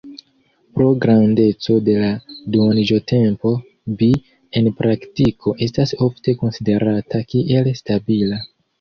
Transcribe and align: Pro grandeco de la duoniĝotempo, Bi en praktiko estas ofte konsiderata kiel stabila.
Pro 0.77 0.85
grandeco 1.03 1.75
de 1.89 1.95
la 2.03 2.09
duoniĝotempo, 2.55 3.53
Bi 4.01 4.09
en 4.63 4.73
praktiko 4.83 5.57
estas 5.69 5.97
ofte 6.11 6.39
konsiderata 6.45 7.27
kiel 7.33 7.75
stabila. 7.85 8.47